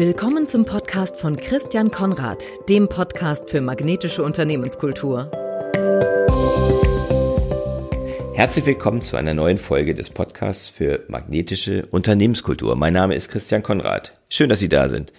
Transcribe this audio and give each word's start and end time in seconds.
Willkommen 0.00 0.46
zum 0.46 0.64
Podcast 0.64 1.18
von 1.20 1.36
Christian 1.36 1.90
Konrad, 1.90 2.42
dem 2.70 2.88
Podcast 2.88 3.50
für 3.50 3.60
magnetische 3.60 4.22
Unternehmenskultur. 4.22 5.30
Herzlich 8.32 8.64
willkommen 8.64 9.02
zu 9.02 9.18
einer 9.18 9.34
neuen 9.34 9.58
Folge 9.58 9.94
des 9.94 10.08
Podcasts 10.08 10.70
für 10.70 11.04
magnetische 11.08 11.84
Unternehmenskultur. 11.90 12.76
Mein 12.76 12.94
Name 12.94 13.14
ist 13.14 13.28
Christian 13.28 13.62
Konrad. 13.62 14.18
Schön, 14.30 14.48
dass 14.48 14.60
Sie 14.60 14.70
da 14.70 14.88
sind. 14.88 15.12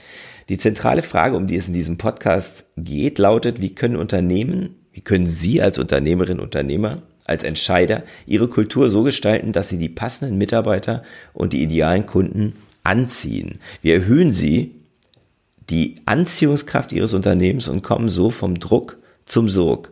Die 0.49 0.57
zentrale 0.57 1.03
Frage, 1.03 1.37
um 1.37 1.45
die 1.45 1.57
es 1.57 1.67
in 1.67 1.75
diesem 1.75 1.99
Podcast 1.99 2.65
geht, 2.75 3.19
lautet, 3.19 3.61
wie 3.61 3.75
können 3.75 3.97
Unternehmen, 3.97 4.79
wie 4.93 5.01
können 5.01 5.27
Sie 5.27 5.61
als 5.61 5.77
Unternehmerin, 5.77 6.39
Unternehmer, 6.39 7.03
als 7.25 7.43
Entscheider 7.43 8.01
Ihre 8.25 8.47
Kultur 8.47 8.89
so 8.89 9.03
gestalten, 9.03 9.51
dass 9.51 9.69
Sie 9.69 9.77
die 9.77 9.89
passenden 9.89 10.39
Mitarbeiter 10.39 11.03
und 11.33 11.53
die 11.53 11.61
idealen 11.61 12.07
Kunden 12.07 12.55
anziehen. 12.83 13.59
Wir 13.81 13.95
erhöhen 13.95 14.31
sie 14.31 14.75
die 15.69 15.95
Anziehungskraft 16.05 16.91
ihres 16.91 17.13
Unternehmens 17.13 17.67
und 17.67 17.81
kommen 17.81 18.09
so 18.09 18.31
vom 18.31 18.59
Druck 18.59 18.97
zum 19.25 19.49
Sog. 19.49 19.91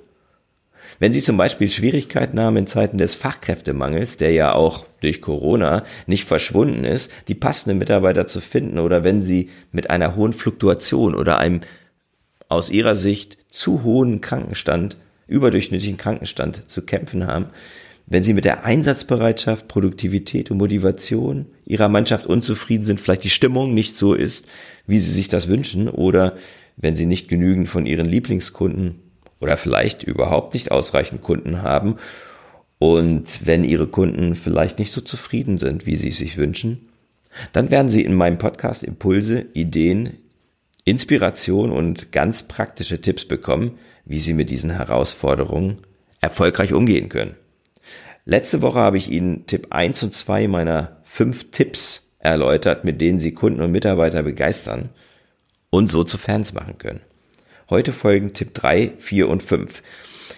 Wenn 0.99 1.13
Sie 1.13 1.21
zum 1.21 1.37
Beispiel 1.37 1.69
Schwierigkeiten 1.69 2.39
haben 2.39 2.57
in 2.57 2.67
Zeiten 2.67 2.97
des 2.97 3.15
Fachkräftemangels, 3.15 4.17
der 4.17 4.31
ja 4.31 4.53
auch 4.53 4.85
durch 4.99 5.21
Corona 5.21 5.83
nicht 6.07 6.25
verschwunden 6.25 6.83
ist, 6.83 7.09
die 7.29 7.35
passenden 7.35 7.77
Mitarbeiter 7.77 8.27
zu 8.27 8.41
finden 8.41 8.79
oder 8.79 9.05
wenn 9.05 9.21
Sie 9.21 9.49
mit 9.71 9.89
einer 9.89 10.17
hohen 10.17 10.33
Fluktuation 10.33 11.15
oder 11.15 11.37
einem 11.37 11.61
aus 12.49 12.69
Ihrer 12.69 12.95
Sicht 12.95 13.37
zu 13.49 13.83
hohen 13.83 14.19
Krankenstand, 14.19 14.97
überdurchschnittlichen 15.27 15.97
Krankenstand 15.97 16.69
zu 16.69 16.81
kämpfen 16.81 17.27
haben, 17.27 17.45
wenn 18.11 18.23
Sie 18.23 18.33
mit 18.33 18.43
der 18.43 18.65
Einsatzbereitschaft, 18.65 19.67
Produktivität 19.67 20.49
und 20.49 20.57
Motivation 20.57 21.45
Ihrer 21.65 21.89
Mannschaft 21.89 22.25
unzufrieden 22.25 22.85
sind, 22.85 22.99
vielleicht 22.99 23.23
die 23.23 23.29
Stimmung 23.29 23.75
nicht 23.75 23.95
so 23.95 24.15
ist, 24.15 24.45
wie 24.87 24.97
Sie 24.97 25.13
sich 25.13 25.29
das 25.29 25.47
wünschen, 25.47 25.87
oder 25.87 26.35
wenn 26.75 26.95
Sie 26.95 27.05
nicht 27.05 27.27
genügend 27.27 27.69
von 27.69 27.85
Ihren 27.85 28.07
Lieblingskunden 28.07 28.95
oder 29.39 29.57
vielleicht 29.57 30.03
überhaupt 30.03 30.55
nicht 30.55 30.71
ausreichend 30.71 31.21
Kunden 31.21 31.61
haben 31.61 31.95
und 32.79 33.45
wenn 33.45 33.63
Ihre 33.63 33.85
Kunden 33.85 34.33
vielleicht 34.33 34.79
nicht 34.79 34.91
so 34.91 35.01
zufrieden 35.01 35.59
sind, 35.59 35.85
wie 35.85 35.95
Sie 35.95 36.09
es 36.09 36.17
sich 36.17 36.37
wünschen, 36.37 36.89
dann 37.53 37.69
werden 37.69 37.89
Sie 37.89 38.03
in 38.03 38.15
meinem 38.15 38.39
Podcast 38.39 38.83
Impulse, 38.83 39.45
Ideen, 39.53 40.17
Inspiration 40.83 41.69
und 41.69 42.11
ganz 42.11 42.41
praktische 42.41 43.01
Tipps 43.01 43.25
bekommen, 43.25 43.77
wie 44.03 44.19
Sie 44.19 44.33
mit 44.33 44.49
diesen 44.49 44.71
Herausforderungen 44.71 45.77
erfolgreich 46.21 46.73
umgehen 46.73 47.07
können. 47.09 47.35
Letzte 48.29 48.61
Woche 48.61 48.77
habe 48.77 48.97
ich 48.97 49.09
Ihnen 49.09 49.47
Tipp 49.47 49.69
1 49.71 50.03
und 50.03 50.13
2 50.13 50.47
meiner 50.47 50.97
5 51.05 51.49
Tipps 51.49 52.11
erläutert, 52.19 52.83
mit 52.83 53.01
denen 53.01 53.17
Sie 53.17 53.33
Kunden 53.33 53.59
und 53.59 53.71
Mitarbeiter 53.71 54.21
begeistern 54.21 54.89
und 55.71 55.89
so 55.89 56.03
zu 56.03 56.19
Fans 56.19 56.53
machen 56.53 56.77
können. 56.77 57.01
Heute 57.71 57.91
folgen 57.91 58.33
Tipp 58.33 58.53
3, 58.53 58.91
4 58.99 59.27
und 59.27 59.41
5. 59.41 59.81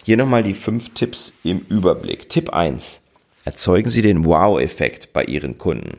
Hier 0.05 0.15
nochmal 0.15 0.41
die 0.41 0.53
5 0.53 0.93
Tipps 0.93 1.33
im 1.43 1.65
Überblick. 1.67 2.29
Tipp 2.29 2.53
1. 2.53 3.01
Erzeugen 3.43 3.89
Sie 3.89 4.01
den 4.01 4.23
Wow-Effekt 4.23 5.11
bei 5.11 5.25
Ihren 5.25 5.57
Kunden. 5.57 5.97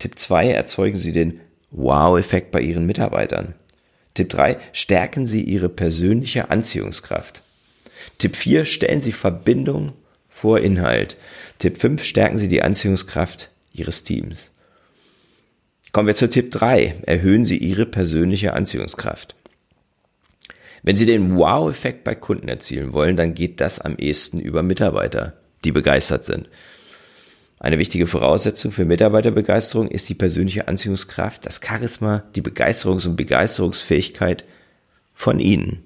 Tipp 0.00 0.18
2. 0.18 0.50
Erzeugen 0.50 0.96
Sie 0.96 1.12
den 1.12 1.38
Wow-Effekt 1.70 2.50
bei 2.50 2.62
Ihren 2.62 2.84
Mitarbeitern. 2.84 3.54
Tipp 4.14 4.30
3. 4.30 4.56
Stärken 4.72 5.28
Sie 5.28 5.44
Ihre 5.44 5.68
persönliche 5.68 6.50
Anziehungskraft. 6.50 7.42
Tipp 8.18 8.34
4. 8.34 8.64
Stellen 8.64 9.02
Sie 9.02 9.12
Verbindung 9.12 9.92
vor 10.42 10.58
Inhalt. 10.58 11.16
Tipp 11.60 11.78
5, 11.78 12.02
stärken 12.02 12.36
Sie 12.36 12.48
die 12.48 12.62
Anziehungskraft 12.62 13.48
Ihres 13.72 14.02
Teams. 14.02 14.50
Kommen 15.92 16.08
wir 16.08 16.16
zu 16.16 16.28
Tipp 16.28 16.50
3, 16.50 16.96
erhöhen 17.06 17.44
Sie 17.44 17.58
Ihre 17.58 17.86
persönliche 17.86 18.52
Anziehungskraft. 18.52 19.36
Wenn 20.82 20.96
Sie 20.96 21.06
den 21.06 21.36
Wow-Effekt 21.36 22.02
bei 22.02 22.16
Kunden 22.16 22.48
erzielen 22.48 22.92
wollen, 22.92 23.16
dann 23.16 23.34
geht 23.34 23.60
das 23.60 23.78
am 23.78 23.94
ehesten 23.98 24.40
über 24.40 24.64
Mitarbeiter, 24.64 25.34
die 25.62 25.70
begeistert 25.70 26.24
sind. 26.24 26.48
Eine 27.60 27.78
wichtige 27.78 28.08
Voraussetzung 28.08 28.72
für 28.72 28.84
Mitarbeiterbegeisterung 28.84 29.88
ist 29.92 30.08
die 30.08 30.14
persönliche 30.14 30.66
Anziehungskraft, 30.66 31.46
das 31.46 31.60
Charisma, 31.64 32.24
die 32.34 32.42
Begeisterungs- 32.42 33.06
und 33.06 33.14
Begeisterungsfähigkeit 33.14 34.44
von 35.14 35.38
Ihnen, 35.38 35.84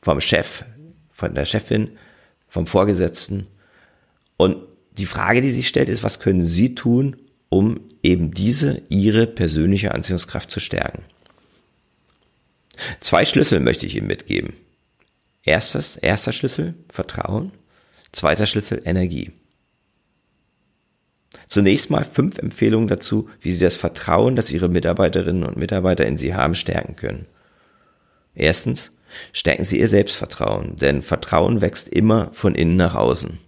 vom 0.00 0.20
Chef, 0.20 0.64
von 1.12 1.36
der 1.36 1.46
Chefin, 1.46 1.92
vom 2.52 2.66
Vorgesetzten. 2.66 3.46
Und 4.42 4.56
die 4.98 5.06
Frage, 5.06 5.40
die 5.40 5.52
sich 5.52 5.68
stellt, 5.68 5.88
ist, 5.88 6.02
was 6.02 6.18
können 6.18 6.42
Sie 6.42 6.74
tun, 6.74 7.16
um 7.48 7.78
eben 8.02 8.32
diese, 8.34 8.82
Ihre 8.88 9.28
persönliche 9.28 9.92
Anziehungskraft 9.94 10.50
zu 10.50 10.58
stärken? 10.58 11.04
Zwei 12.98 13.24
Schlüssel 13.24 13.60
möchte 13.60 13.86
ich 13.86 13.94
Ihnen 13.94 14.08
mitgeben. 14.08 14.54
Erstes, 15.44 15.96
erster 15.96 16.32
Schlüssel, 16.32 16.74
Vertrauen. 16.92 17.52
Zweiter 18.10 18.46
Schlüssel, 18.46 18.80
Energie. 18.84 19.30
Zunächst 21.46 21.88
mal 21.88 22.02
fünf 22.02 22.36
Empfehlungen 22.38 22.88
dazu, 22.88 23.30
wie 23.40 23.52
Sie 23.52 23.60
das 23.60 23.76
Vertrauen, 23.76 24.34
das 24.34 24.50
Ihre 24.50 24.68
Mitarbeiterinnen 24.68 25.44
und 25.44 25.56
Mitarbeiter 25.56 26.04
in 26.04 26.18
Sie 26.18 26.34
haben, 26.34 26.56
stärken 26.56 26.96
können. 26.96 27.26
Erstens, 28.34 28.90
Stärken 29.32 29.64
Sie 29.64 29.78
Ihr 29.78 29.88
Selbstvertrauen, 29.88 30.76
denn 30.76 31.02
Vertrauen 31.02 31.60
wächst 31.60 31.88
immer 31.88 32.30
von 32.32 32.54
innen 32.54 32.76
nach 32.76 32.94
außen. 32.94 33.38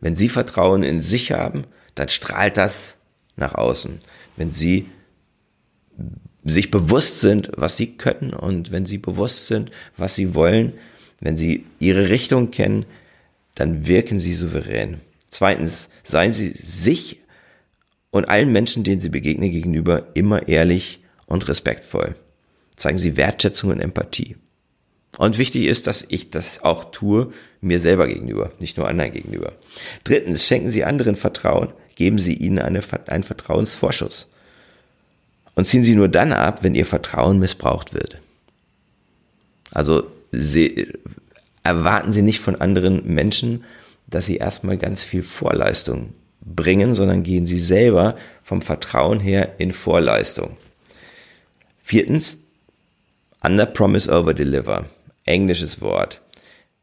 Wenn 0.00 0.14
Sie 0.14 0.28
Vertrauen 0.28 0.82
in 0.82 1.00
sich 1.00 1.32
haben, 1.32 1.64
dann 1.94 2.08
strahlt 2.08 2.56
das 2.56 2.96
nach 3.36 3.54
außen. 3.54 4.00
Wenn 4.36 4.50
Sie 4.50 4.86
sich 6.44 6.70
bewusst 6.70 7.20
sind, 7.20 7.50
was 7.56 7.76
Sie 7.76 7.96
können 7.96 8.32
und 8.32 8.70
wenn 8.70 8.86
Sie 8.86 8.98
bewusst 8.98 9.46
sind, 9.46 9.70
was 9.96 10.14
Sie 10.14 10.34
wollen, 10.34 10.72
wenn 11.20 11.36
Sie 11.36 11.66
Ihre 11.78 12.08
Richtung 12.08 12.50
kennen, 12.50 12.86
dann 13.54 13.86
wirken 13.86 14.20
Sie 14.20 14.34
souverän. 14.34 15.00
Zweitens, 15.30 15.90
seien 16.02 16.32
Sie 16.32 16.48
sich 16.48 17.20
und 18.10 18.28
allen 18.28 18.50
Menschen, 18.50 18.84
denen 18.84 19.00
Sie 19.00 19.10
begegnen, 19.10 19.50
gegenüber 19.50 20.08
immer 20.14 20.48
ehrlich 20.48 21.00
und 21.26 21.46
respektvoll. 21.48 22.16
Zeigen 22.76 22.98
Sie 22.98 23.16
Wertschätzung 23.16 23.70
und 23.70 23.80
Empathie. 23.80 24.36
Und 25.20 25.36
wichtig 25.36 25.66
ist, 25.66 25.86
dass 25.86 26.06
ich 26.08 26.30
das 26.30 26.62
auch 26.62 26.92
tue, 26.92 27.30
mir 27.60 27.78
selber 27.78 28.08
gegenüber, 28.08 28.52
nicht 28.58 28.78
nur 28.78 28.88
anderen 28.88 29.12
gegenüber. 29.12 29.52
Drittens, 30.02 30.46
schenken 30.46 30.70
Sie 30.70 30.82
anderen 30.82 31.14
Vertrauen, 31.14 31.74
geben 31.94 32.16
Sie 32.16 32.32
ihnen 32.32 32.58
eine, 32.58 32.80
einen 33.06 33.22
Vertrauensvorschuss. 33.22 34.28
Und 35.56 35.66
ziehen 35.66 35.84
Sie 35.84 35.94
nur 35.94 36.08
dann 36.08 36.32
ab, 36.32 36.62
wenn 36.62 36.74
Ihr 36.74 36.86
Vertrauen 36.86 37.38
missbraucht 37.38 37.92
wird. 37.92 38.16
Also 39.72 40.04
Sie, 40.32 40.90
erwarten 41.64 42.14
Sie 42.14 42.22
nicht 42.22 42.40
von 42.40 42.58
anderen 42.58 43.06
Menschen, 43.06 43.64
dass 44.06 44.24
sie 44.24 44.38
erstmal 44.38 44.78
ganz 44.78 45.04
viel 45.04 45.22
Vorleistung 45.22 46.14
bringen, 46.40 46.94
sondern 46.94 47.24
gehen 47.24 47.46
Sie 47.46 47.60
selber 47.60 48.16
vom 48.42 48.62
Vertrauen 48.62 49.20
her 49.20 49.56
in 49.58 49.74
Vorleistung. 49.74 50.56
Viertens, 51.82 52.38
under 53.42 53.66
promise 53.66 54.10
over 54.10 54.32
deliver 54.32 54.86
englisches 55.24 55.80
Wort. 55.80 56.22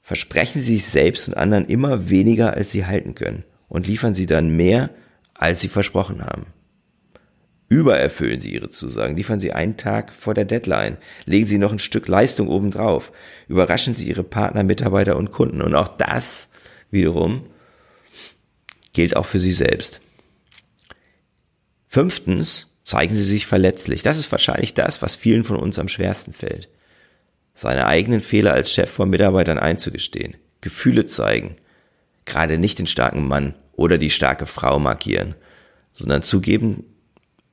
Versprechen 0.02 0.62
Sie 0.62 0.76
sich 0.76 0.86
selbst 0.86 1.28
und 1.28 1.34
anderen 1.36 1.66
immer 1.66 2.10
weniger, 2.10 2.54
als 2.54 2.72
Sie 2.72 2.86
halten 2.86 3.16
können 3.16 3.44
und 3.68 3.88
liefern 3.88 4.14
Sie 4.14 4.26
dann 4.26 4.56
mehr, 4.56 4.90
als 5.34 5.60
Sie 5.60 5.68
versprochen 5.68 6.24
haben. 6.24 6.48
Übererfüllen 7.70 8.40
Sie 8.40 8.54
Ihre 8.54 8.70
Zusagen, 8.70 9.18
liefern 9.18 9.42
Sie 9.42 9.52
einen 9.52 9.76
Tag 9.76 10.14
vor 10.14 10.34
der 10.34 10.46
Deadline, 10.46 10.98
legen 11.26 11.46
Sie 11.46 11.58
noch 11.58 11.74
ein 11.74 11.80
Stück 11.80 12.08
Leistung 12.08 12.48
obendrauf, 12.48 13.12
überraschen 13.50 13.94
Sie 13.94 14.08
Ihre 14.08 14.24
Partner, 14.24 14.64
Mitarbeiter 14.64 15.18
und 15.18 15.32
Kunden 15.32 15.62
und 15.62 15.76
auch 15.76 15.90
das 15.90 16.48
wiederum 16.90 17.46
gilt 18.94 19.18
auch 19.18 19.26
für 19.26 19.42
Sie 19.42 19.52
selbst. 19.52 20.00
Fünftens, 21.90 22.74
zeigen 22.84 23.14
Sie 23.14 23.24
sich 23.24 23.46
verletzlich. 23.46 24.02
Das 24.02 24.18
ist 24.18 24.32
wahrscheinlich 24.32 24.74
das, 24.74 25.02
was 25.02 25.18
vielen 25.18 25.44
von 25.44 25.58
uns 25.58 25.78
am 25.78 25.90
schwersten 25.90 26.32
fällt 26.32 26.70
seine 27.58 27.88
eigenen 27.88 28.22
Fehler 28.22 28.54
als 28.54 28.72
Chef 28.72 28.90
vor 28.90 29.08
Mitarbeitern 29.08 29.58
einzugestehen, 29.58 30.36
Gefühle 30.62 31.06
zeigen, 31.06 31.56
gerade 32.26 32.60
nicht 32.60 32.78
den 32.78 32.88
starken 32.88 33.28
Mann 33.28 33.56
oder 33.74 33.98
die 33.98 34.12
starke 34.12 34.46
Frau 34.46 34.78
markieren, 34.78 35.34
sondern 35.92 36.22
zugeben, 36.22 36.86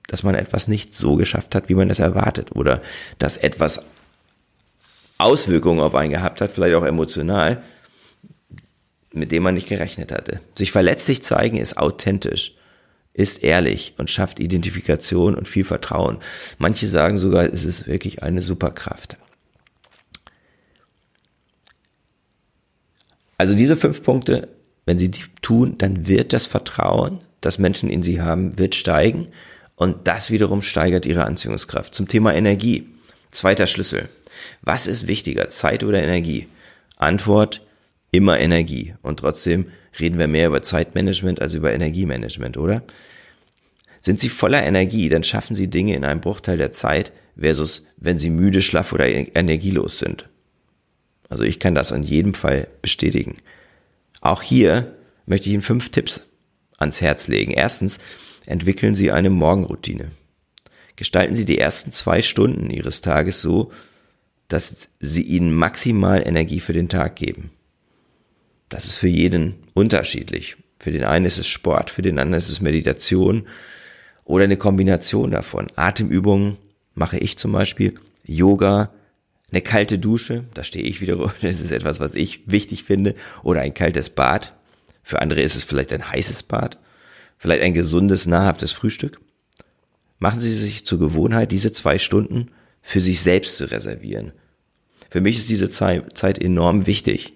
dass 0.07 0.23
man 0.23 0.35
etwas 0.35 0.69
nicht 0.69 0.95
so 0.95 1.17
geschafft 1.17 1.55
hat, 1.55 1.71
wie 1.71 1.75
man 1.75 1.89
es 1.89 2.01
erwartet 2.01 2.55
oder 2.55 2.83
dass 3.19 3.39
etwas 3.39 3.87
Auswirkungen 5.17 5.81
auf 5.81 5.95
einen 5.95 6.13
gehabt 6.13 6.43
hat, 6.43 6.53
vielleicht 6.53 6.75
auch 6.75 6.85
emotional, 6.85 7.63
mit 9.13 9.33
dem 9.33 9.43
man 9.43 9.55
nicht 9.55 9.69
gerechnet 9.69 10.13
hatte. 10.13 10.41
Sich 10.55 10.71
verletzlich 10.71 11.23
zeigen 11.23 11.57
ist 11.57 11.79
authentisch, 11.79 12.55
ist 13.15 13.43
ehrlich 13.43 13.95
und 13.97 14.11
schafft 14.11 14.39
Identifikation 14.39 15.35
und 15.35 15.49
viel 15.49 15.65
Vertrauen. 15.65 16.19
Manche 16.59 16.87
sagen 16.89 17.17
sogar, 17.17 17.45
es 17.45 17.65
ist 17.65 17.87
wirklich 17.87 18.23
eine 18.23 18.43
Superkraft. 18.43 19.17
Also 23.39 23.55
diese 23.55 23.77
fünf 23.77 24.03
Punkte, 24.03 24.49
wenn 24.87 24.99
Sie 24.99 25.11
die 25.11 25.23
tun, 25.43 25.77
dann 25.79 26.07
wird 26.07 26.33
das 26.33 26.47
Vertrauen, 26.47 27.21
das 27.41 27.59
Menschen 27.59 27.91
in 27.91 28.03
Sie 28.03 28.21
haben, 28.21 28.59
wird 28.59 28.75
steigen 28.75 29.29
Und 29.77 30.07
das 30.07 30.31
wiederum 30.31 30.63
steigert 30.63 31.05
ihre 31.05 31.25
Anziehungskraft. 31.25 31.95
Zum 31.95 32.07
Thema 32.07 32.35
Energie. 32.35 32.87
Zweiter 33.31 33.67
Schlüssel. 33.67 34.09
Was 34.63 34.87
ist 34.87 35.09
wichtiger, 35.09 35.49
Zeit 35.49 35.83
oder 35.83 36.03
Energie? 36.03 36.47
Antwort, 36.97 37.61
immer 38.13 38.39
Energie. 38.39 38.95
Und 39.03 39.21
trotzdem 39.21 39.67
reden 39.99 40.19
wir 40.19 40.29
mehr 40.29 40.47
über 40.47 40.63
Zeitmanagement 40.63 41.43
als 41.43 41.55
über 41.55 41.73
Energiemanagement, 41.73 42.57
oder? 42.57 42.83
Sind 44.01 44.21
Sie 44.21 44.29
voller 44.29 44.63
Energie, 44.63 45.09
dann 45.09 45.25
schaffen 45.25 45.57
Sie 45.57 45.69
Dinge 45.69 45.95
in 45.95 46.05
einem 46.05 46.21
Bruchteil 46.21 46.59
der 46.59 46.73
Zeit 46.73 47.13
versus 47.39 47.87
wenn 47.97 48.19
Sie 48.19 48.31
müde, 48.31 48.63
schlaff 48.63 48.93
oder 48.93 49.07
energielos 49.07 49.99
sind. 49.99 50.29
Also 51.29 51.43
ich 51.43 51.59
kann 51.59 51.75
das 51.75 51.91
in 51.91 52.03
jedem 52.03 52.35
Fall 52.35 52.69
bestätigen. 52.83 53.39
Auch 54.21 54.43
hier 54.43 54.95
möchte 55.27 55.49
ich 55.49 55.55
Ihnen 55.55 55.63
fünf 55.63 55.91
Tipps 55.91 56.21
ans 56.79 57.01
Herz 57.01 57.29
legen. 57.29 57.53
Erstens, 57.53 57.99
entwickeln 58.47 58.95
Sie 58.95 59.11
eine 59.11 59.31
Morgenroutine. 59.31 60.11
Gestalten 60.97 61.35
Sie 61.35 61.45
die 61.45 61.59
ersten 61.59 61.91
zwei 61.91 62.23
Stunden 62.23 62.71
Ihres 62.71 63.01
Tages 63.01 63.41
so, 63.41 63.73
dass 64.49 64.89
sie 65.01 65.23
Ihnen 65.23 65.53
maximal 65.53 66.27
Energie 66.27 66.61
für 66.61 66.73
den 66.73 66.89
Tag 66.89 67.17
geben. 67.17 67.51
Das 68.69 68.85
ist 68.85 68.97
für 68.97 69.09
jeden 69.09 69.55
unterschiedlich. 69.75 70.57
Für 70.79 70.93
den 70.93 71.05
einen 71.05 71.27
ist 71.27 71.39
es 71.39 71.47
Sport, 71.47 71.91
für 71.91 72.03
den 72.03 72.19
anderen 72.19 72.39
ist 72.39 72.51
es 72.51 72.61
Meditation 72.61 73.47
oder 74.25 74.45
eine 74.45 74.57
Kombination 74.57 75.31
davon. 75.31 75.69
Atemübungen 75.77 76.59
mache 76.95 77.19
ich 77.19 77.39
zum 77.39 77.53
Beispiel, 77.53 77.95
Yoga, 78.25 78.93
eine 79.55 79.63
kalte 79.63 80.01
Dusche, 80.01 80.45
da 80.55 80.65
stehe 80.65 80.85
ich 80.85 81.01
wiederum, 81.01 81.31
das 81.41 81.61
ist 81.61 81.71
etwas, 81.71 82.01
was 82.01 82.15
ich 82.15 82.41
wichtig 82.47 82.83
finde, 82.83 83.15
oder 83.43 83.61
ein 83.61 83.73
kaltes 83.73 84.11
Bad. 84.11 84.53
Für 85.03 85.23
andere 85.23 85.43
ist 85.43 85.55
es 85.55 85.63
vielleicht 85.63 85.93
ein 85.93 86.11
heißes 86.11 86.43
Bad, 86.43 86.79
vielleicht 87.39 87.63
ein 87.63 87.75
gesundes, 87.75 88.27
nahrhaftes 88.27 88.73
Frühstück. 88.73 89.21
Machen 90.19 90.41
Sie 90.41 90.55
sich 90.55 90.87
zur 90.87 90.99
Gewohnheit, 90.99 91.53
diese 91.53 91.71
zwei 91.71 91.99
Stunden 91.99 92.51
für 92.83 93.01
sich 93.01 93.21
selbst 93.21 93.57
zu 93.57 93.71
reservieren. 93.71 94.33
Für 95.11 95.21
mich 95.21 95.37
ist 95.37 95.49
diese 95.49 95.71
Zeit 95.71 96.39
enorm 96.39 96.87
wichtig 96.87 97.35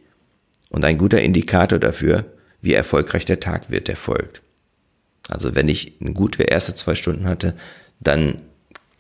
und 0.70 0.84
ein 0.84 0.98
guter 0.98 1.22
Indikator 1.22 1.78
dafür, 1.78 2.24
wie 2.60 2.74
erfolgreich 2.74 3.24
der 3.24 3.38
Tag 3.38 3.70
wird, 3.70 3.86
der 3.86 3.96
folgt. 3.96 4.42
Also 5.28 5.54
wenn 5.54 5.68
ich 5.68 5.92
eine 6.00 6.14
gute 6.14 6.42
erste 6.42 6.74
zwei 6.74 6.96
Stunden 6.96 7.26
hatte, 7.26 7.54
dann 8.00 8.40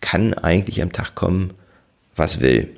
kann 0.00 0.34
eigentlich 0.34 0.80
am 0.82 0.92
Tag 0.92 1.14
kommen, 1.16 1.54
was 2.14 2.40
will. 2.40 2.68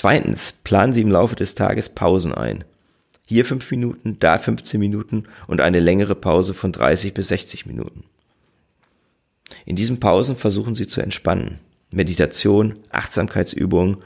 Zweitens, 0.00 0.52
planen 0.52 0.92
Sie 0.92 1.00
im 1.00 1.10
Laufe 1.10 1.34
des 1.34 1.56
Tages 1.56 1.88
Pausen 1.88 2.32
ein. 2.32 2.62
Hier 3.24 3.44
fünf 3.44 3.68
Minuten, 3.72 4.16
da 4.20 4.38
15 4.38 4.78
Minuten 4.78 5.24
und 5.48 5.60
eine 5.60 5.80
längere 5.80 6.14
Pause 6.14 6.54
von 6.54 6.70
30 6.70 7.14
bis 7.14 7.26
60 7.26 7.66
Minuten. 7.66 8.04
In 9.66 9.74
diesen 9.74 9.98
Pausen 9.98 10.36
versuchen 10.36 10.76
Sie 10.76 10.86
zu 10.86 11.00
entspannen. 11.00 11.58
Meditation, 11.90 12.76
Achtsamkeitsübungen, 12.90 13.96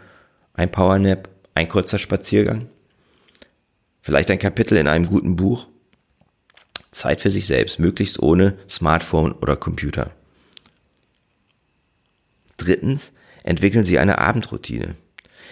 ein 0.54 0.72
Powernap, 0.72 1.28
ein 1.54 1.68
kurzer 1.68 1.98
Spaziergang, 1.98 2.70
vielleicht 4.00 4.30
ein 4.30 4.38
Kapitel 4.38 4.78
in 4.78 4.88
einem 4.88 5.04
guten 5.04 5.36
Buch. 5.36 5.66
Zeit 6.90 7.20
für 7.20 7.30
sich 7.30 7.46
selbst, 7.46 7.78
möglichst 7.78 8.18
ohne 8.18 8.56
Smartphone 8.66 9.32
oder 9.32 9.56
Computer. 9.56 10.10
Drittens, 12.56 13.12
entwickeln 13.42 13.84
Sie 13.84 13.98
eine 13.98 14.16
Abendroutine. 14.16 14.94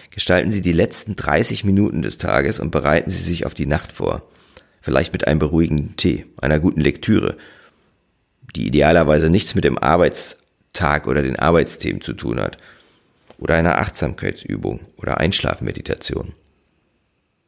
Gestalten 0.09 0.51
Sie 0.51 0.61
die 0.61 0.73
letzten 0.73 1.15
30 1.15 1.63
Minuten 1.63 2.01
des 2.01 2.17
Tages 2.17 2.59
und 2.59 2.71
bereiten 2.71 3.09
Sie 3.09 3.21
sich 3.21 3.45
auf 3.45 3.53
die 3.53 3.65
Nacht 3.65 3.91
vor. 3.91 4.23
Vielleicht 4.81 5.13
mit 5.13 5.27
einem 5.27 5.39
beruhigenden 5.39 5.95
Tee, 5.95 6.25
einer 6.41 6.59
guten 6.59 6.81
Lektüre, 6.81 7.37
die 8.55 8.67
idealerweise 8.67 9.29
nichts 9.29 9.55
mit 9.55 9.63
dem 9.63 9.77
Arbeitstag 9.77 11.07
oder 11.07 11.21
den 11.21 11.37
Arbeitsthemen 11.37 12.01
zu 12.01 12.13
tun 12.13 12.39
hat. 12.39 12.57
Oder 13.37 13.55
einer 13.55 13.77
Achtsamkeitsübung 13.77 14.81
oder 14.97 15.19
Einschlafmeditation. 15.19 16.33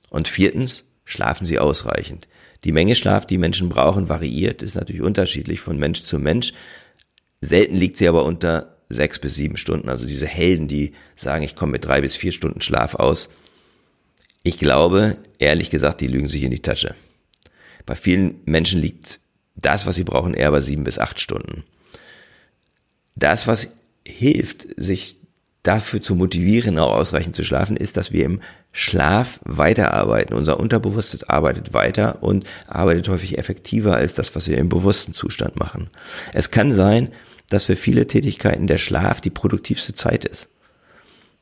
Und 0.09 0.27
viertens, 0.27 0.85
schlafen 1.05 1.45
Sie 1.45 1.59
ausreichend. 1.59 2.27
Die 2.63 2.71
Menge 2.71 2.95
Schlaf, 2.95 3.25
die 3.25 3.37
Menschen 3.37 3.69
brauchen, 3.69 4.09
variiert, 4.09 4.63
ist 4.63 4.75
natürlich 4.75 5.01
unterschiedlich 5.01 5.59
von 5.59 5.77
Mensch 5.77 6.03
zu 6.03 6.17
Mensch. 6.17 6.53
Selten 7.41 7.75
liegt 7.75 7.97
sie 7.97 8.07
aber 8.07 8.23
unter 8.23 8.72
sechs 8.93 9.19
bis 9.19 9.35
sieben 9.35 9.57
Stunden. 9.57 9.89
Also 9.89 10.05
diese 10.05 10.27
Helden, 10.27 10.67
die 10.67 10.93
sagen, 11.15 11.43
ich 11.43 11.55
komme 11.55 11.73
mit 11.73 11.85
drei 11.85 12.01
bis 12.01 12.15
vier 12.15 12.31
Stunden 12.31 12.61
Schlaf 12.61 12.95
aus. 12.95 13.29
Ich 14.43 14.57
glaube, 14.57 15.17
ehrlich 15.39 15.69
gesagt, 15.69 16.01
die 16.01 16.07
lügen 16.07 16.27
sich 16.27 16.43
in 16.43 16.51
die 16.51 16.61
Tasche. 16.61 16.95
Bei 17.85 17.95
vielen 17.95 18.41
Menschen 18.45 18.81
liegt 18.81 19.19
das, 19.55 19.85
was 19.85 19.95
sie 19.95 20.03
brauchen, 20.03 20.33
eher 20.33 20.51
bei 20.51 20.61
sieben 20.61 20.83
bis 20.83 20.99
acht 20.99 21.19
Stunden. 21.19 21.63
Das, 23.15 23.47
was 23.47 23.69
hilft, 24.05 24.67
sich 24.75 25.17
dafür 25.63 26.01
zu 26.01 26.15
motivieren, 26.15 26.77
auch 26.77 26.93
ausreichend 26.93 27.35
zu 27.35 27.43
schlafen, 27.43 27.77
ist, 27.77 27.95
dass 27.95 28.11
wir 28.11 28.25
im 28.25 28.41
Schlaf 28.73 29.39
weiterarbeiten. 29.43 30.35
Unser 30.35 30.59
Unterbewusstes 30.59 31.23
arbeitet 31.23 31.73
weiter 31.73 32.21
und 32.21 32.45
arbeitet 32.67 33.07
häufig 33.07 33.37
effektiver 33.37 33.95
als 33.95 34.13
das, 34.13 34.35
was 34.35 34.49
wir 34.49 34.57
im 34.57 34.67
bewussten 34.67 35.13
Zustand 35.13 35.57
machen. 35.57 35.89
Es 36.33 36.51
kann 36.51 36.73
sein, 36.73 37.09
dass 37.53 37.65
für 37.65 37.75
viele 37.75 38.07
Tätigkeiten 38.07 38.65
der 38.65 38.79
Schlaf 38.79 39.21
die 39.21 39.29
produktivste 39.29 39.93
Zeit 39.93 40.25
ist. 40.25 40.49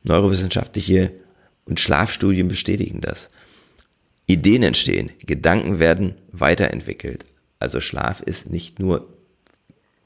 Neurowissenschaftliche 0.02 1.12
und 1.64 1.80
Schlafstudien 1.80 2.48
bestätigen 2.48 3.00
das. 3.00 3.30
Ideen 4.26 4.62
entstehen, 4.62 5.10
Gedanken 5.24 5.78
werden 5.78 6.14
weiterentwickelt. 6.30 7.24
Also 7.58 7.80
Schlaf 7.80 8.20
ist 8.20 8.50
nicht 8.50 8.78
nur 8.78 9.08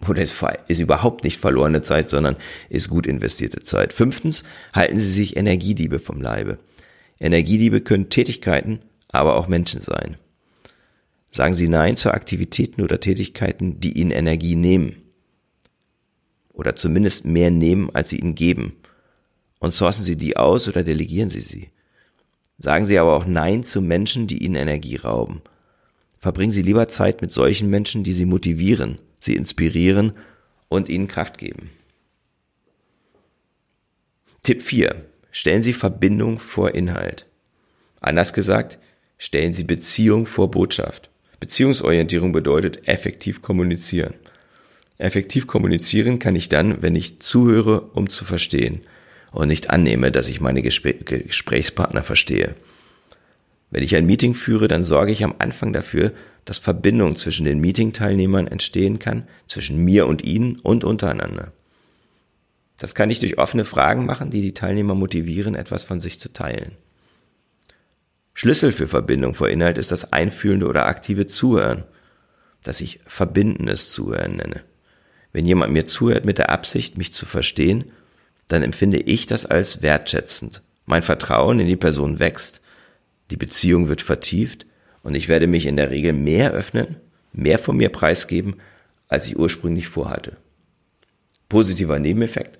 oder 0.06 0.22
ist, 0.22 0.36
ist 0.68 0.78
überhaupt 0.78 1.24
nicht 1.24 1.40
verlorene 1.40 1.82
Zeit, 1.82 2.08
sondern 2.08 2.36
ist 2.68 2.88
gut 2.88 3.06
investierte 3.06 3.62
Zeit. 3.62 3.92
Fünftens, 3.92 4.44
halten 4.74 4.98
Sie 4.98 5.08
sich 5.08 5.36
Energiediebe 5.36 5.98
vom 5.98 6.20
Leibe. 6.20 6.58
Energiediebe 7.18 7.80
können 7.80 8.10
Tätigkeiten, 8.10 8.80
aber 9.08 9.36
auch 9.36 9.48
Menschen 9.48 9.80
sein. 9.80 10.18
Sagen 11.32 11.54
Sie 11.54 11.68
Nein 11.68 11.96
zu 11.96 12.12
Aktivitäten 12.12 12.82
oder 12.82 13.00
Tätigkeiten, 13.00 13.80
die 13.80 13.98
Ihnen 13.98 14.10
Energie 14.10 14.54
nehmen. 14.54 15.02
Oder 16.56 16.74
zumindest 16.74 17.24
mehr 17.24 17.50
nehmen, 17.50 17.90
als 17.94 18.10
sie 18.10 18.18
Ihnen 18.18 18.34
geben. 18.34 18.76
Und 19.60 19.70
sourcen 19.70 20.04
Sie 20.04 20.16
die 20.16 20.36
aus 20.36 20.68
oder 20.68 20.82
delegieren 20.82 21.28
Sie 21.28 21.40
sie. 21.40 21.70
Sagen 22.58 22.86
Sie 22.86 22.98
aber 22.98 23.14
auch 23.14 23.26
Nein 23.26 23.62
zu 23.62 23.80
Menschen, 23.80 24.26
die 24.26 24.42
Ihnen 24.42 24.56
Energie 24.56 24.96
rauben. 24.96 25.42
Verbringen 26.18 26.50
Sie 26.52 26.62
lieber 26.62 26.88
Zeit 26.88 27.22
mit 27.22 27.30
solchen 27.30 27.70
Menschen, 27.70 28.02
die 28.02 28.14
Sie 28.14 28.24
motivieren, 28.24 28.98
sie 29.20 29.36
inspirieren 29.36 30.12
und 30.68 30.88
ihnen 30.88 31.08
Kraft 31.08 31.38
geben. 31.38 31.70
Tipp 34.42 34.62
4. 34.62 35.04
Stellen 35.30 35.62
Sie 35.62 35.72
Verbindung 35.72 36.38
vor 36.38 36.74
Inhalt. 36.74 37.26
Anders 38.00 38.32
gesagt, 38.32 38.78
stellen 39.18 39.52
Sie 39.52 39.64
Beziehung 39.64 40.26
vor 40.26 40.50
Botschaft. 40.50 41.10
Beziehungsorientierung 41.40 42.32
bedeutet 42.32 42.88
effektiv 42.88 43.42
kommunizieren. 43.42 44.14
Effektiv 44.98 45.46
kommunizieren 45.46 46.18
kann 46.18 46.36
ich 46.36 46.48
dann, 46.48 46.82
wenn 46.82 46.96
ich 46.96 47.20
zuhöre, 47.20 47.80
um 47.80 48.08
zu 48.08 48.24
verstehen 48.24 48.80
und 49.32 49.48
nicht 49.48 49.70
annehme, 49.70 50.10
dass 50.10 50.28
ich 50.28 50.40
meine 50.40 50.62
Gesprächspartner 50.62 52.02
verstehe. 52.02 52.54
Wenn 53.70 53.82
ich 53.82 53.94
ein 53.94 54.06
Meeting 54.06 54.34
führe, 54.34 54.68
dann 54.68 54.84
sorge 54.84 55.12
ich 55.12 55.24
am 55.24 55.34
Anfang 55.38 55.72
dafür, 55.72 56.12
dass 56.44 56.58
Verbindung 56.58 57.16
zwischen 57.16 57.44
den 57.44 57.60
Meeting-Teilnehmern 57.60 58.46
entstehen 58.46 58.98
kann, 58.98 59.24
zwischen 59.46 59.84
mir 59.84 60.06
und 60.06 60.24
ihnen 60.24 60.58
und 60.60 60.84
untereinander. 60.84 61.52
Das 62.78 62.94
kann 62.94 63.10
ich 63.10 63.20
durch 63.20 63.38
offene 63.38 63.64
Fragen 63.64 64.06
machen, 64.06 64.30
die 64.30 64.42
die 64.42 64.54
Teilnehmer 64.54 64.94
motivieren, 64.94 65.54
etwas 65.54 65.84
von 65.84 66.00
sich 66.00 66.20
zu 66.20 66.32
teilen. 66.32 66.72
Schlüssel 68.32 68.70
für 68.70 68.86
Verbindung 68.86 69.34
vor 69.34 69.48
Inhalt 69.48 69.78
ist 69.78 69.92
das 69.92 70.12
einfühlende 70.12 70.66
oder 70.66 70.86
aktive 70.86 71.26
Zuhören, 71.26 71.84
das 72.62 72.80
ich 72.80 73.00
verbindendes 73.06 73.90
Zuhören 73.90 74.36
nenne. 74.36 74.62
Wenn 75.36 75.44
jemand 75.44 75.70
mir 75.70 75.84
zuhört 75.84 76.24
mit 76.24 76.38
der 76.38 76.48
Absicht, 76.48 76.96
mich 76.96 77.12
zu 77.12 77.26
verstehen, 77.26 77.92
dann 78.48 78.62
empfinde 78.62 78.96
ich 78.96 79.26
das 79.26 79.44
als 79.44 79.82
wertschätzend. 79.82 80.62
Mein 80.86 81.02
Vertrauen 81.02 81.60
in 81.60 81.66
die 81.66 81.76
Person 81.76 82.20
wächst, 82.20 82.62
die 83.30 83.36
Beziehung 83.36 83.90
wird 83.90 84.00
vertieft 84.00 84.64
und 85.02 85.14
ich 85.14 85.28
werde 85.28 85.46
mich 85.46 85.66
in 85.66 85.76
der 85.76 85.90
Regel 85.90 86.14
mehr 86.14 86.52
öffnen, 86.52 86.96
mehr 87.34 87.58
von 87.58 87.76
mir 87.76 87.90
preisgeben, 87.90 88.56
als 89.08 89.26
ich 89.26 89.38
ursprünglich 89.38 89.88
vorhatte. 89.88 90.38
Positiver 91.50 91.98
Nebeneffekt, 91.98 92.58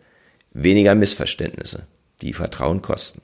weniger 0.52 0.95
Missverständnisse, 0.95 1.87
die 2.21 2.35
Vertrauen 2.35 2.83
kosten. 2.83 3.23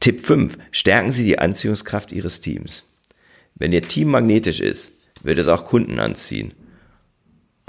Tipp 0.00 0.26
5. 0.26 0.58
Stärken 0.72 1.12
Sie 1.12 1.22
die 1.22 1.38
Anziehungskraft 1.38 2.10
Ihres 2.10 2.40
Teams. 2.40 2.86
Wenn 3.54 3.70
Ihr 3.70 3.82
Team 3.82 4.08
magnetisch 4.08 4.58
ist, 4.58 5.05
wird 5.22 5.38
es 5.38 5.48
auch 5.48 5.64
Kunden 5.64 5.98
anziehen 5.98 6.54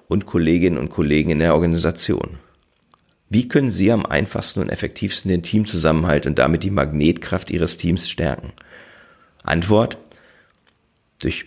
und 0.08 0.25
Kolleginnen 0.25 0.77
und 0.77 0.89
Kollegen 0.89 1.32
in 1.32 1.39
der 1.39 1.54
Organisation. 1.54 2.39
Wie 3.30 3.48
können 3.48 3.72
Sie 3.72 3.92
am 3.92 4.06
einfachsten 4.06 4.62
und 4.62 4.70
effektivsten 4.70 5.30
den 5.30 5.44
Teamzusammenhalt 5.44 6.25
und 6.25 6.39
damit 6.39 6.63
die 6.63 6.72
Magnetkraft 6.72 7.50
Ihres 7.50 7.77
Teams 7.77 8.10
stärken? 8.10 8.54
Antwort, 9.44 9.98
durch 11.20 11.46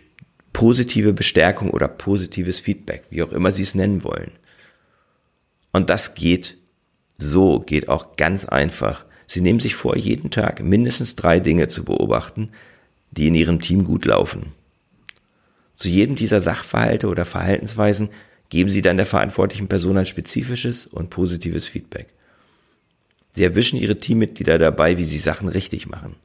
positive 0.53 1.13
Bestärkung 1.13 1.71
oder 1.71 1.89
positives 1.89 2.61
Feedback, 2.61 3.05
wie 3.11 3.23
auch 3.23 3.33
immer 3.33 3.51
Sie 3.51 3.63
es 3.63 3.75
nennen 3.75 4.05
wollen. 4.05 4.33
Und 5.73 5.89
das 5.89 6.15
geht 6.15 6.59
so, 7.17 7.61
geht 7.61 7.89
auch 7.89 8.17
ganz 8.17 8.45
einfach. 8.45 9.05
Sie 9.27 9.41
nehmen 9.41 9.61
sich 9.61 9.75
vor, 9.75 9.97
jeden 9.97 10.31
Tag 10.31 10.63
mindestens 10.63 11.17
drei 11.17 11.41
Dinge 11.41 11.69
zu 11.69 11.85
beobachten, 11.85 12.51
die 13.11 13.29
in 13.29 13.35
Ihrem 13.35 13.61
Team 13.61 13.85
gut 13.85 14.05
laufen. 14.05 14.53
Zu 15.81 15.89
jedem 15.89 16.15
dieser 16.15 16.43
Sachverhalte 16.43 17.09
oder 17.09 17.25
Verhaltensweisen 17.25 18.11
geben 18.51 18.69
Sie 18.69 18.83
dann 18.83 18.99
der 18.99 19.07
verantwortlichen 19.07 19.67
Person 19.67 19.97
ein 19.97 20.05
spezifisches 20.05 20.85
und 20.85 21.09
positives 21.09 21.69
Feedback. 21.69 22.09
Sie 23.33 23.45
erwischen 23.45 23.79
Ihre 23.79 23.97
Teammitglieder 23.97 24.59
dabei, 24.59 24.99
wie 24.99 25.05
sie 25.05 25.17
Sachen 25.17 25.49
richtig 25.49 25.89
machen. 25.89 26.17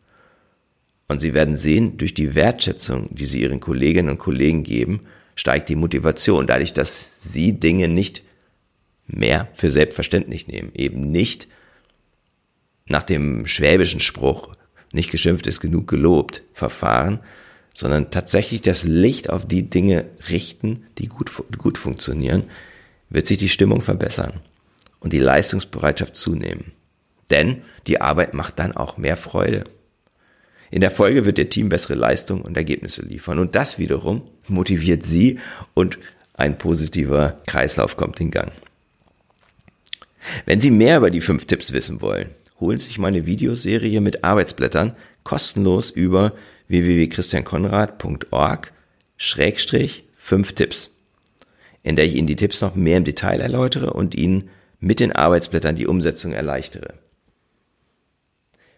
Und 1.07 1.21
Sie 1.21 1.33
werden 1.33 1.55
sehen, 1.55 1.97
durch 1.97 2.13
die 2.13 2.35
Wertschätzung, 2.35 3.07
die 3.15 3.25
Sie 3.25 3.43
Ihren 3.43 3.61
Kolleginnen 3.61 4.09
und 4.09 4.17
Kollegen 4.17 4.63
geben, 4.63 4.99
steigt 5.35 5.69
die 5.69 5.77
Motivation, 5.77 6.47
dadurch, 6.47 6.73
dass 6.73 7.23
Sie 7.23 7.53
Dinge 7.53 7.87
nicht 7.87 8.23
mehr 9.07 9.47
für 9.53 9.71
selbstverständlich 9.71 10.49
nehmen, 10.49 10.73
eben 10.73 11.11
nicht 11.11 11.47
nach 12.87 13.03
dem 13.03 13.47
schwäbischen 13.47 14.01
Spruch, 14.01 14.51
nicht 14.91 15.11
geschimpft 15.11 15.47
ist 15.47 15.61
genug 15.61 15.87
gelobt, 15.87 16.43
verfahren, 16.51 17.21
sondern 17.75 18.09
tatsächlich 18.09 18.61
das 18.61 18.83
Licht 18.83 19.29
auf 19.29 19.45
die 19.45 19.69
Dinge 19.69 20.05
richten, 20.29 20.85
die 20.97 21.07
gut, 21.07 21.31
gut 21.57 21.77
funktionieren, 21.77 22.45
wird 23.09 23.27
sich 23.27 23.37
die 23.37 23.49
Stimmung 23.49 23.81
verbessern 23.81 24.39
und 25.01 25.13
die 25.13 25.19
Leistungsbereitschaft 25.19 26.15
zunehmen. 26.15 26.71
Denn 27.29 27.61
die 27.85 28.01
Arbeit 28.01 28.33
macht 28.33 28.59
dann 28.59 28.75
auch 28.75 28.97
mehr 28.97 29.17
Freude. 29.17 29.65
In 30.71 30.81
der 30.81 30.89
Folge 30.89 31.25
wird 31.25 31.37
Ihr 31.37 31.49
Team 31.49 31.69
bessere 31.69 31.95
Leistung 31.95 32.41
und 32.41 32.55
Ergebnisse 32.55 33.03
liefern. 33.03 33.39
Und 33.39 33.55
das 33.55 33.77
wiederum 33.77 34.23
motiviert 34.47 35.03
Sie 35.03 35.39
und 35.73 35.99
ein 36.33 36.57
positiver 36.57 37.37
Kreislauf 37.45 37.97
kommt 37.97 38.19
in 38.21 38.31
Gang. 38.31 38.51
Wenn 40.45 40.61
Sie 40.61 40.71
mehr 40.71 40.97
über 40.97 41.11
die 41.11 41.21
fünf 41.21 41.45
Tipps 41.45 41.73
wissen 41.73 42.01
wollen, 42.01 42.29
holen 42.59 42.77
Sie 42.77 42.85
sich 42.85 42.99
meine 42.99 43.25
Videoserie 43.25 43.99
mit 43.99 44.23
Arbeitsblättern 44.23 44.95
kostenlos 45.23 45.89
über 45.89 46.33
www.christiankonrad.org 46.67 48.71
Schrägstrich 49.17 50.03
5 50.17 50.53
Tipps, 50.53 50.91
in 51.83 51.95
der 51.95 52.05
ich 52.05 52.15
Ihnen 52.15 52.27
die 52.27 52.35
Tipps 52.35 52.61
noch 52.61 52.75
mehr 52.75 52.97
im 52.97 53.03
Detail 53.03 53.41
erläutere 53.41 53.93
und 53.93 54.15
Ihnen 54.15 54.49
mit 54.79 54.99
den 54.99 55.11
Arbeitsblättern 55.11 55.75
die 55.75 55.87
Umsetzung 55.87 56.33
erleichtere. 56.33 56.93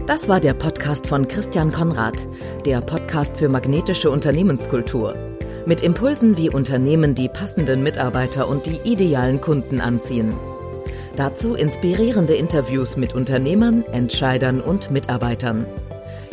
Das 0.06 0.28
war 0.28 0.40
der 0.40 0.54
Podcast 0.54 1.08
von 1.08 1.28
Christian 1.28 1.72
Konrad, 1.72 2.28
der 2.64 2.82
Podcast 2.82 3.38
für 3.38 3.50
magnetische 3.50 4.12
Unternehmenskultur. 4.12 5.16
Mit 5.66 5.82
Impulsen, 5.82 6.38
wie 6.38 6.52
Unternehmen 6.52 7.16
die 7.16 7.28
passenden 7.28 7.82
Mitarbeiter 7.82 8.48
und 8.48 8.68
die 8.68 8.80
idealen 8.84 9.42
Kunden 9.42 9.82
anziehen. 9.82 10.36
Dazu 11.16 11.56
inspirierende 11.56 12.36
Interviews 12.36 12.98
mit 12.98 13.16
Unternehmern, 13.16 13.84
Entscheidern 13.86 14.62
und 14.62 14.92
Mitarbeitern. 14.92 15.66